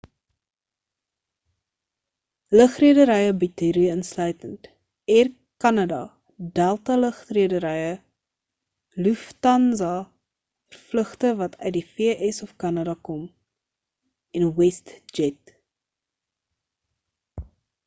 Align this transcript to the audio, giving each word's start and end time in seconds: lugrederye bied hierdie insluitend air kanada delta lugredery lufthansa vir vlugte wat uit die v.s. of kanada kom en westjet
lugrederye 2.59 3.33
bied 3.41 3.63
hierdie 3.65 3.89
insluitend 3.95 4.69
air 5.15 5.27
kanada 5.65 5.99
delta 6.59 6.95
lugredery 7.03 7.75
lufthansa 9.07 9.89
vir 9.99 10.87
vlugte 10.93 11.31
wat 11.41 11.57
uit 11.65 11.75
die 11.77 11.83
v.s. 11.97 12.39
of 12.47 12.51
kanada 12.63 12.95
kom 13.09 13.19
en 14.39 14.49
westjet 14.61 15.39